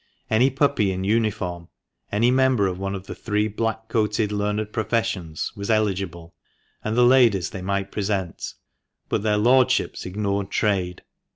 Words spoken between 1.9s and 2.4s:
any